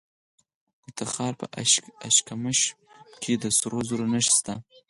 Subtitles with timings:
[0.83, 1.45] د تخار په
[2.07, 2.59] اشکمش
[3.21, 4.53] کې د سرو زرو نښې شته.